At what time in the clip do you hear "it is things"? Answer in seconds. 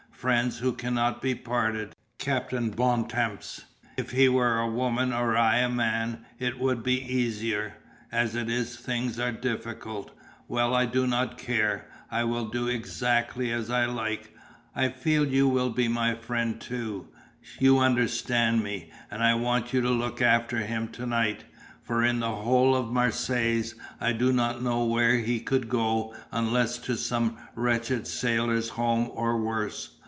8.35-9.19